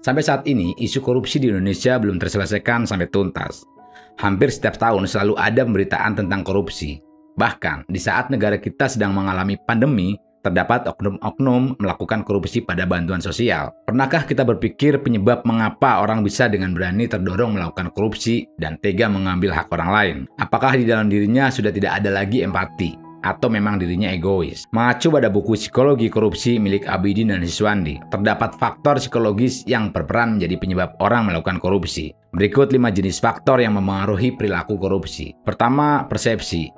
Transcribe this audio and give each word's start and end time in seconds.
Sampai 0.00 0.24
saat 0.24 0.48
ini, 0.48 0.72
isu 0.80 1.04
korupsi 1.04 1.36
di 1.36 1.52
Indonesia 1.52 2.00
belum 2.00 2.16
terselesaikan 2.16 2.88
sampai 2.88 3.12
tuntas. 3.12 3.68
Hampir 4.16 4.48
setiap 4.48 4.80
tahun 4.80 5.04
selalu 5.04 5.36
ada 5.36 5.60
pemberitaan 5.60 6.16
tentang 6.16 6.40
korupsi. 6.40 7.04
Bahkan, 7.36 7.84
di 7.84 8.00
saat 8.00 8.32
negara 8.32 8.56
kita 8.56 8.88
sedang 8.88 9.12
mengalami 9.12 9.60
pandemi, 9.60 10.16
terdapat 10.40 10.88
oknum-oknum 10.88 11.76
melakukan 11.76 12.24
korupsi 12.24 12.64
pada 12.64 12.88
bantuan 12.88 13.20
sosial. 13.20 13.76
Pernahkah 13.84 14.24
kita 14.24 14.40
berpikir 14.40 15.04
penyebab 15.04 15.44
mengapa 15.44 16.00
orang 16.00 16.24
bisa 16.24 16.48
dengan 16.48 16.72
berani 16.72 17.04
terdorong 17.04 17.60
melakukan 17.60 17.92
korupsi 17.92 18.48
dan 18.56 18.80
tega 18.80 19.04
mengambil 19.12 19.52
hak 19.52 19.68
orang 19.68 19.90
lain? 19.92 20.16
Apakah 20.40 20.80
di 20.80 20.88
dalam 20.88 21.12
dirinya 21.12 21.52
sudah 21.52 21.68
tidak 21.68 22.00
ada 22.00 22.08
lagi 22.08 22.40
empati? 22.40 23.09
Atau 23.20 23.48
memang 23.52 23.80
dirinya 23.80 24.08
egois. 24.12 24.64
Mengacu 24.72 25.12
pada 25.12 25.28
buku 25.28 25.56
Psikologi 25.56 26.08
Korupsi 26.08 26.56
milik 26.56 26.88
Abidin 26.88 27.32
dan 27.32 27.44
Siswandi, 27.44 28.00
terdapat 28.08 28.56
faktor 28.56 28.96
psikologis 28.96 29.64
yang 29.68 29.92
berperan 29.92 30.36
menjadi 30.36 30.56
penyebab 30.56 30.90
orang 31.00 31.28
melakukan 31.28 31.60
korupsi. 31.60 32.12
Berikut 32.30 32.70
lima 32.70 32.94
jenis 32.94 33.18
faktor 33.18 33.58
yang 33.58 33.74
memengaruhi 33.74 34.36
perilaku 34.38 34.78
korupsi. 34.78 35.34
Pertama, 35.42 36.06
persepsi. 36.06 36.70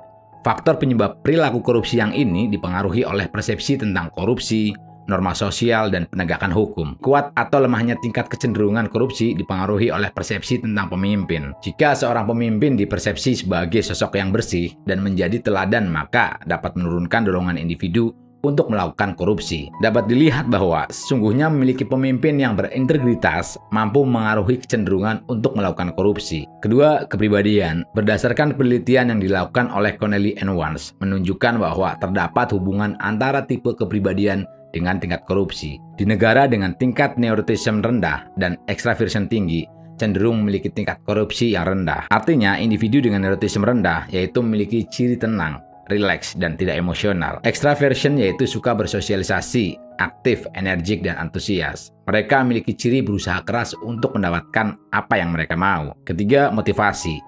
Faktor 0.43 0.75
penyebab 0.75 1.23
perilaku 1.23 1.63
korupsi 1.63 2.03
yang 2.03 2.11
ini 2.11 2.51
dipengaruhi 2.51 3.07
oleh 3.07 3.31
persepsi 3.31 3.79
tentang 3.79 4.11
korupsi, 4.11 4.75
norma 5.07 5.35
sosial, 5.35 5.91
dan 5.91 6.07
penegakan 6.09 6.51
hukum. 6.53 6.95
Kuat 7.03 7.33
atau 7.35 7.63
lemahnya 7.63 7.99
tingkat 7.99 8.29
kecenderungan 8.31 8.87
korupsi 8.89 9.35
dipengaruhi 9.35 9.89
oleh 9.91 10.09
persepsi 10.11 10.61
tentang 10.61 10.91
pemimpin. 10.91 11.55
Jika 11.63 11.95
seorang 11.97 12.29
pemimpin 12.29 12.75
dipersepsi 12.79 13.45
sebagai 13.45 13.83
sosok 13.83 14.19
yang 14.19 14.29
bersih 14.31 14.73
dan 14.87 15.03
menjadi 15.03 15.39
teladan, 15.41 15.89
maka 15.91 16.39
dapat 16.47 16.75
menurunkan 16.79 17.27
dorongan 17.27 17.59
individu 17.59 18.13
untuk 18.43 18.69
melakukan 18.69 19.15
korupsi. 19.15 19.71
Dapat 19.79 20.11
dilihat 20.11 20.51
bahwa 20.51 20.85
sesungguhnya 20.91 21.47
memiliki 21.47 21.87
pemimpin 21.87 22.37
yang 22.37 22.59
berintegritas 22.59 23.55
mampu 23.71 24.03
mengaruhi 24.03 24.59
kecenderungan 24.59 25.23
untuk 25.31 25.55
melakukan 25.55 25.95
korupsi. 25.95 26.45
Kedua, 26.59 27.07
kepribadian. 27.07 27.87
Berdasarkan 27.95 28.59
penelitian 28.59 29.15
yang 29.15 29.19
dilakukan 29.23 29.71
oleh 29.71 29.95
Connelly 29.95 30.35
and 30.37 30.51
Wans 30.53 30.91
menunjukkan 30.99 31.57
bahwa 31.57 31.95
terdapat 31.97 32.51
hubungan 32.51 32.99
antara 32.99 33.47
tipe 33.47 33.71
kepribadian 33.73 34.43
dengan 34.73 34.97
tingkat 34.97 35.23
korupsi. 35.29 35.77
Di 35.95 36.03
negara 36.03 36.49
dengan 36.49 36.73
tingkat 36.75 37.15
neurotism 37.21 37.79
rendah 37.85 38.27
dan 38.41 38.57
extraversion 38.65 39.29
tinggi, 39.29 39.69
cenderung 40.01 40.41
memiliki 40.41 40.73
tingkat 40.73 40.99
korupsi 41.05 41.53
yang 41.53 41.69
rendah. 41.69 42.09
Artinya, 42.09 42.57
individu 42.57 42.99
dengan 42.99 43.23
neurotism 43.23 43.61
rendah 43.61 44.09
yaitu 44.09 44.41
memiliki 44.41 44.83
ciri 44.89 45.15
tenang, 45.15 45.61
rileks, 45.93 46.33
dan 46.35 46.57
tidak 46.57 46.81
emosional. 46.81 47.37
Extraversion 47.45 48.17
yaitu 48.17 48.49
suka 48.49 48.73
bersosialisasi, 48.73 49.77
aktif, 50.01 50.49
energik, 50.57 51.05
dan 51.05 51.21
antusias. 51.21 51.93
Mereka 52.09 52.41
memiliki 52.43 52.73
ciri 52.73 53.05
berusaha 53.05 53.45
keras 53.45 53.77
untuk 53.85 54.17
mendapatkan 54.17 54.75
apa 54.91 55.13
yang 55.15 55.31
mereka 55.31 55.53
mau. 55.53 55.93
Ketiga, 56.03 56.49
motivasi. 56.49 57.21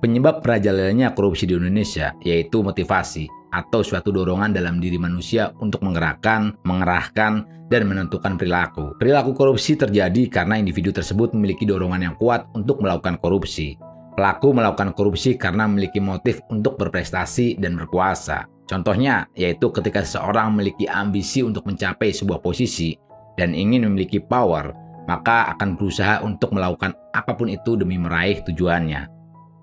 Penyebab 0.00 0.40
merajalelanya 0.40 1.12
korupsi 1.12 1.44
di 1.44 1.60
Indonesia 1.60 2.16
yaitu 2.24 2.64
motivasi 2.64 3.39
atau 3.50 3.82
suatu 3.82 4.14
dorongan 4.14 4.54
dalam 4.54 4.78
diri 4.78 4.96
manusia 4.96 5.54
untuk 5.58 5.82
menggerakkan, 5.82 6.54
mengerahkan, 6.64 7.46
dan 7.70 7.86
menentukan 7.86 8.34
perilaku. 8.34 8.98
Perilaku 8.98 9.30
korupsi 9.32 9.78
terjadi 9.78 10.26
karena 10.26 10.58
individu 10.58 10.90
tersebut 10.90 11.30
memiliki 11.32 11.62
dorongan 11.62 12.02
yang 12.02 12.16
kuat 12.18 12.50
untuk 12.58 12.82
melakukan 12.82 13.16
korupsi. 13.22 13.78
Pelaku 14.18 14.50
melakukan 14.50 14.90
korupsi 14.92 15.38
karena 15.38 15.70
memiliki 15.70 16.02
motif 16.02 16.42
untuk 16.50 16.74
berprestasi 16.76 17.62
dan 17.62 17.78
berkuasa. 17.78 18.50
Contohnya, 18.66 19.26
yaitu 19.38 19.70
ketika 19.70 20.02
seseorang 20.02 20.54
memiliki 20.54 20.90
ambisi 20.90 21.46
untuk 21.46 21.66
mencapai 21.66 22.10
sebuah 22.10 22.42
posisi 22.42 22.98
dan 23.38 23.54
ingin 23.54 23.86
memiliki 23.86 24.18
power, 24.18 24.74
maka 25.06 25.54
akan 25.54 25.78
berusaha 25.78 26.22
untuk 26.22 26.54
melakukan 26.54 26.94
apa 27.14 27.34
pun 27.34 27.50
itu 27.50 27.74
demi 27.78 27.98
meraih 27.98 28.42
tujuannya. 28.46 29.19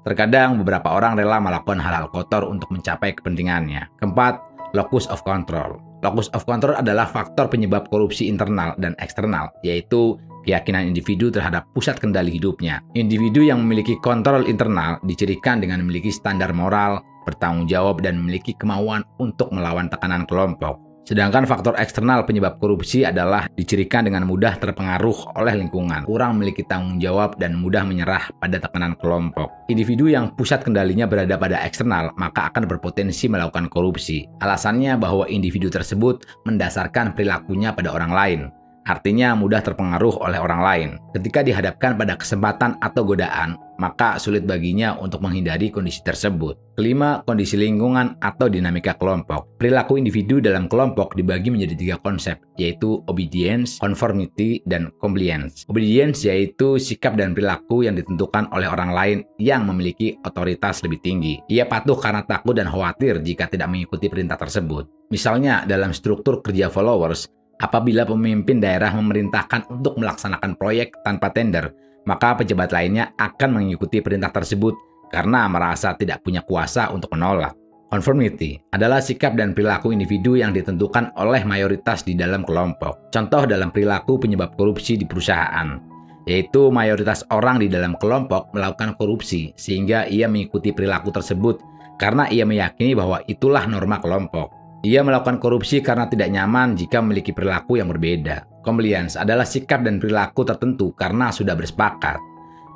Terkadang 0.08 0.63
beberapa 0.63 0.95
orang 0.95 1.19
rela 1.19 1.36
melakukan 1.44 1.83
hal-hal 1.83 2.08
kotor 2.08 2.47
untuk 2.47 2.72
mencapai 2.72 3.11
kepentingannya. 3.11 3.92
Keempat, 3.99 4.39
locus 4.71 5.04
of 5.11 5.20
control. 5.27 5.83
Locus 5.99 6.32
of 6.32 6.48
control 6.48 6.80
adalah 6.80 7.04
faktor 7.04 7.52
penyebab 7.52 7.92
korupsi 7.92 8.32
internal 8.32 8.71
dan 8.80 8.95
eksternal, 9.04 9.52
yaitu 9.67 10.15
keyakinan 10.48 10.95
individu 10.95 11.27
terhadap 11.27 11.67
pusat 11.76 11.99
kendali 11.99 12.39
hidupnya. 12.39 12.80
Individu 12.95 13.43
yang 13.43 13.59
memiliki 13.59 13.99
kontrol 13.99 14.48
internal 14.48 14.95
dicirikan 15.04 15.59
dengan 15.59 15.83
memiliki 15.83 16.08
standar 16.08 16.55
moral, 16.55 17.03
bertanggung 17.27 17.67
jawab, 17.67 17.99
dan 17.99 18.15
memiliki 18.15 18.55
kemauan 18.55 19.03
untuk 19.20 19.52
melawan 19.52 19.92
tekanan 19.92 20.23
kelompok. 20.23 20.86
Sedangkan 21.08 21.48
faktor 21.48 21.80
eksternal 21.80 22.28
penyebab 22.28 22.60
korupsi 22.60 23.08
adalah 23.08 23.48
dicirikan 23.56 24.04
dengan 24.04 24.28
mudah 24.28 24.60
terpengaruh 24.60 25.40
oleh 25.40 25.56
lingkungan, 25.56 26.04
kurang 26.04 26.36
memiliki 26.36 26.68
tanggung 26.68 27.00
jawab, 27.00 27.40
dan 27.40 27.56
mudah 27.56 27.88
menyerah 27.88 28.28
pada 28.44 28.60
tekanan 28.60 28.92
kelompok. 29.00 29.48
Individu 29.72 30.12
yang 30.12 30.36
pusat 30.36 30.68
kendalinya 30.68 31.08
berada 31.08 31.40
pada 31.40 31.64
eksternal, 31.64 32.12
maka 32.20 32.52
akan 32.52 32.68
berpotensi 32.68 33.32
melakukan 33.32 33.72
korupsi. 33.72 34.28
Alasannya 34.44 35.00
bahwa 35.00 35.23
individu 35.32 35.72
tersebut 35.72 36.28
mendasarkan 36.44 37.16
perilakunya 37.16 37.72
pada 37.72 37.95
orang 37.95 38.12
lain, 38.12 38.39
artinya 38.87 39.36
mudah 39.36 39.59
terpengaruh 39.59 40.23
oleh 40.23 40.39
orang 40.39 40.61
lain. 40.64 40.89
Ketika 41.11 41.43
dihadapkan 41.43 41.99
pada 41.99 42.15
kesempatan 42.15 42.80
atau 42.80 43.03
godaan, 43.03 43.59
maka 43.77 44.17
sulit 44.17 44.43
baginya 44.43 44.98
untuk 44.98 45.21
menghindari 45.21 45.70
kondisi 45.70 46.02
tersebut. 46.02 46.58
Kelima, 46.77 47.26
kondisi 47.26 47.58
lingkungan 47.58 48.21
atau 48.21 48.49
dinamika 48.49 48.97
kelompok. 48.97 49.58
Perilaku 49.58 49.97
individu 49.97 50.37
dalam 50.37 50.70
kelompok 50.70 51.17
dibagi 51.17 51.49
menjadi 51.49 51.73
tiga 51.73 51.95
konsep, 52.02 52.37
yaitu 52.58 53.02
obedience, 53.09 53.81
conformity, 53.81 54.61
dan 54.70 54.93
compliance. 55.02 55.65
Obedience 55.70 56.26
yaitu 56.26 56.77
sikap 56.77 57.17
dan 57.17 57.33
perilaku 57.33 57.86
yang 57.86 57.97
ditentukan 57.97 58.49
oleh 58.53 58.70
orang 58.70 58.93
lain 58.93 59.17
yang 59.42 59.65
memiliki 59.65 60.17
otoritas 60.21 60.86
lebih 60.86 61.02
tinggi. 61.02 61.42
Ia 61.49 61.65
patuh 61.65 61.97
karena 61.97 62.21
takut 62.26 62.53
dan 62.53 62.70
khawatir 62.70 63.21
jika 63.26 63.49
tidak 63.49 63.70
mengikuti 63.73 64.09
perintah 64.09 64.37
tersebut. 64.37 64.89
Misalnya, 65.08 65.64
dalam 65.64 65.95
struktur 65.95 66.43
kerja 66.43 66.67
followers, 66.67 67.31
Apabila 67.58 68.06
pemimpin 68.06 68.62
daerah 68.62 68.94
memerintahkan 68.94 69.73
untuk 69.73 69.98
melaksanakan 69.98 70.58
proyek 70.62 70.94
tanpa 71.02 71.34
tender, 71.34 71.73
maka 72.06 72.38
pejabat 72.38 72.70
lainnya 72.70 73.18
akan 73.18 73.58
mengikuti 73.58 74.00
perintah 74.00 74.30
tersebut 74.30 74.78
karena 75.10 75.50
merasa 75.50 75.98
tidak 75.98 76.22
punya 76.22 76.45
kuasa 76.45 76.94
untuk 76.94 77.12
menolak. 77.18 77.58
Conformity 77.88 78.60
adalah 78.76 79.00
sikap 79.00 79.40
dan 79.40 79.56
perilaku 79.56 79.95
individu 79.95 80.36
yang 80.36 80.52
ditentukan 80.52 81.16
oleh 81.16 81.48
mayoritas 81.48 82.04
di 82.04 82.20
dalam 82.20 82.44
kelompok. 82.44 83.08
Contoh 83.16 83.48
dalam 83.48 83.72
perilaku 83.72 84.20
penyebab 84.20 84.60
korupsi 84.60 85.00
di 85.00 85.08
perusahaan, 85.08 85.80
yaitu 86.28 86.68
mayoritas 86.68 87.24
orang 87.32 87.64
di 87.64 87.72
dalam 87.72 87.95
kelompok 87.95 88.52
melakukan 88.52 89.00
korupsi 89.00 89.56
sehingga 89.56 90.04
ia 90.12 90.28
mengikuti 90.28 90.76
perilaku 90.76 91.16
tersebut 91.16 91.64
karena 91.95 92.28
ia 92.28 92.44
meyakini 92.44 92.92
bahwa 92.92 93.24
itulah 93.26 93.64
norma 93.66 94.04
kelompok. 94.04 94.52
Ia 94.86 95.02
melakukan 95.02 95.42
korupsi 95.42 95.82
karena 95.82 96.05
tidak 96.05 96.30
nyaman 96.30 96.77
jika 96.77 97.02
memiliki 97.02 97.33
perilaku 97.33 97.82
yang 97.82 97.89
berbeda. 97.89 98.45
Compliance 98.61 99.17
adalah 99.17 99.48
sikap 99.48 99.82
dan 99.82 99.98
perilaku 99.98 100.45
tertentu 100.45 100.93
karena 100.93 101.33
sudah 101.33 101.58
bersepakat. 101.58 102.21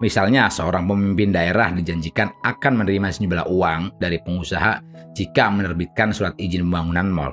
Misalnya, 0.01 0.49
seorang 0.49 0.89
pemimpin 0.89 1.29
daerah 1.29 1.69
dijanjikan 1.69 2.33
akan 2.41 2.73
menerima 2.81 3.13
sejumlah 3.13 3.45
uang 3.53 4.01
dari 4.01 4.17
pengusaha 4.17 4.81
jika 5.13 5.53
menerbitkan 5.53 6.09
surat 6.09 6.33
izin 6.41 6.65
pembangunan 6.65 7.05
mal. 7.05 7.31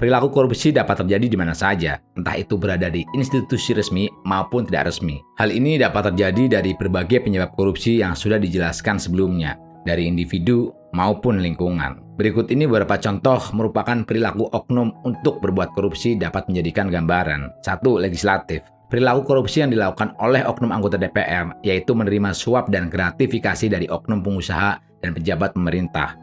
Perilaku 0.00 0.32
korupsi 0.32 0.72
dapat 0.72 1.04
terjadi 1.04 1.30
di 1.30 1.36
mana 1.36 1.52
saja, 1.52 2.00
entah 2.16 2.34
itu 2.34 2.56
berada 2.56 2.88
di 2.88 3.04
institusi 3.12 3.76
resmi 3.76 4.08
maupun 4.24 4.66
tidak 4.66 4.88
resmi. 4.88 5.20
Hal 5.36 5.52
ini 5.52 5.78
dapat 5.78 6.10
terjadi 6.10 6.58
dari 6.58 6.72
berbagai 6.74 7.22
penyebab 7.22 7.54
korupsi 7.54 8.00
yang 8.00 8.16
sudah 8.16 8.40
dijelaskan 8.40 8.98
sebelumnya, 8.98 9.60
dari 9.84 10.08
individu 10.10 10.74
maupun 10.92 11.40
lingkungan. 11.40 12.00
Berikut 12.20 12.52
ini 12.52 12.68
beberapa 12.68 13.00
contoh 13.00 13.40
merupakan 13.56 14.04
perilaku 14.04 14.46
oknum 14.52 14.92
untuk 15.02 15.40
berbuat 15.40 15.72
korupsi 15.74 16.14
dapat 16.14 16.46
menjadikan 16.46 16.92
gambaran. 16.92 17.64
1. 17.64 17.82
Legislatif. 17.98 18.62
Perilaku 18.92 19.24
korupsi 19.24 19.64
yang 19.64 19.72
dilakukan 19.72 20.12
oleh 20.20 20.44
oknum 20.44 20.68
anggota 20.68 21.00
DPR, 21.00 21.56
yaitu 21.64 21.96
menerima 21.96 22.36
suap 22.36 22.68
dan 22.68 22.92
gratifikasi 22.92 23.72
dari 23.72 23.88
oknum 23.88 24.20
pengusaha 24.20 24.76
dan 25.00 25.16
pejabat 25.16 25.56
pemerintah. 25.56 26.14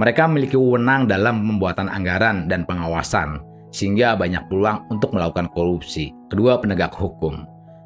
Mereka 0.00 0.26
memiliki 0.26 0.56
wewenang 0.56 1.04
dalam 1.04 1.44
pembuatan 1.44 1.92
anggaran 1.92 2.48
dan 2.48 2.64
pengawasan, 2.64 3.44
sehingga 3.70 4.16
banyak 4.16 4.48
peluang 4.48 4.88
untuk 4.88 5.12
melakukan 5.12 5.52
korupsi. 5.52 6.16
Kedua, 6.32 6.56
penegak 6.58 6.96
hukum. 6.96 7.44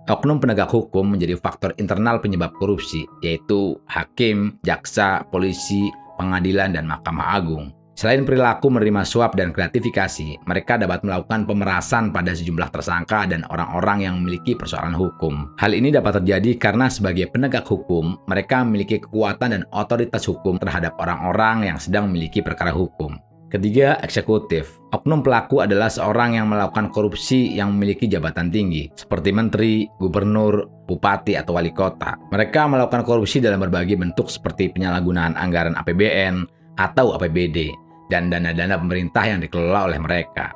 Oknum 0.08 0.40
penegak 0.40 0.72
hukum 0.72 1.04
menjadi 1.04 1.36
faktor 1.36 1.76
internal 1.76 2.16
penyebab 2.16 2.54
korupsi, 2.56 3.04
yaitu 3.20 3.76
hakim, 3.90 4.56
jaksa, 4.64 5.20
polisi, 5.28 5.84
pengadilan, 6.18 6.74
dan 6.74 6.90
Mahkamah 6.90 7.38
Agung. 7.38 7.70
Selain 7.98 8.22
perilaku 8.22 8.70
menerima 8.70 9.02
suap 9.02 9.34
dan 9.34 9.50
gratifikasi, 9.50 10.38
mereka 10.46 10.78
dapat 10.78 11.02
melakukan 11.02 11.50
pemerasan 11.50 12.14
pada 12.14 12.30
sejumlah 12.30 12.70
tersangka 12.70 13.26
dan 13.26 13.42
orang-orang 13.50 14.06
yang 14.06 14.14
memiliki 14.22 14.54
persoalan 14.54 14.94
hukum. 14.94 15.50
Hal 15.58 15.74
ini 15.74 15.90
dapat 15.90 16.22
terjadi 16.22 16.54
karena 16.62 16.86
sebagai 16.86 17.26
penegak 17.26 17.66
hukum, 17.66 18.14
mereka 18.30 18.62
memiliki 18.62 19.02
kekuatan 19.02 19.50
dan 19.50 19.62
otoritas 19.74 20.30
hukum 20.30 20.62
terhadap 20.62 20.94
orang-orang 21.02 21.74
yang 21.74 21.78
sedang 21.82 22.06
memiliki 22.06 22.38
perkara 22.38 22.70
hukum. 22.70 23.18
Ketiga, 23.48 23.96
eksekutif. 24.04 24.76
Oknum 24.92 25.24
pelaku 25.24 25.64
adalah 25.64 25.88
seorang 25.88 26.36
yang 26.36 26.52
melakukan 26.52 26.92
korupsi 26.92 27.56
yang 27.56 27.72
memiliki 27.72 28.04
jabatan 28.04 28.52
tinggi, 28.52 28.92
seperti 28.92 29.32
menteri, 29.32 29.88
gubernur, 29.96 30.84
bupati, 30.84 31.32
atau 31.32 31.56
wali 31.56 31.72
kota. 31.72 32.20
Mereka 32.28 32.68
melakukan 32.68 33.08
korupsi 33.08 33.40
dalam 33.40 33.64
berbagai 33.64 33.96
bentuk 33.96 34.28
seperti 34.28 34.68
penyalahgunaan 34.68 35.32
anggaran 35.40 35.72
APBN 35.80 36.44
atau 36.76 37.16
APBD, 37.16 37.72
dan 38.12 38.28
dana-dana 38.28 38.76
pemerintah 38.76 39.24
yang 39.24 39.40
dikelola 39.40 39.88
oleh 39.88 40.00
mereka. 40.00 40.52